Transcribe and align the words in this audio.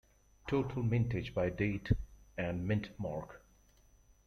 Total 0.47 0.81
mintage 0.81 1.31
by 1.31 1.51
date 1.51 1.91
and 2.35 2.67
mint 2.67 2.89
mark. 2.99 3.43